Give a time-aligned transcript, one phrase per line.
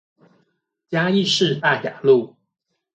[0.89, 2.35] 嘉義市大雅路